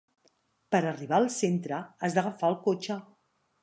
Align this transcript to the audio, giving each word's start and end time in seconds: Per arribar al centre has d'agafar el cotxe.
Per 0.75 0.79
arribar 0.93 1.19
al 1.23 1.29
centre 1.37 1.85
has 2.09 2.19
d'agafar 2.19 2.53
el 2.53 2.61
cotxe. 2.69 3.03